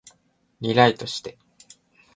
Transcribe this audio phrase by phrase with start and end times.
[0.61, 1.37] リライトして